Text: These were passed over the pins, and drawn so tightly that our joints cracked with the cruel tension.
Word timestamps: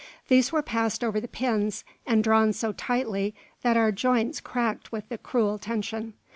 These 0.29 0.51
were 0.51 0.63
passed 0.63 1.03
over 1.03 1.19
the 1.21 1.27
pins, 1.27 1.83
and 2.07 2.23
drawn 2.23 2.53
so 2.53 2.71
tightly 2.71 3.35
that 3.61 3.77
our 3.77 3.91
joints 3.91 4.41
cracked 4.41 4.91
with 4.91 5.07
the 5.09 5.17
cruel 5.19 5.59
tension. 5.59 6.15